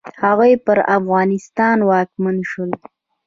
[0.25, 2.71] هغوی پر افغانستان واکمن شول.